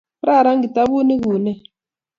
Kararan 0.21 0.61
kitabut 0.63 1.03
ni 1.05 1.15
kunee! 1.23 1.57